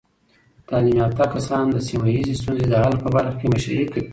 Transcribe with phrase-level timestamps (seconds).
[0.67, 4.03] تعلیم یافته کسان د سیمه ایزې ستونزو د حل په برخه کې مشري کوي.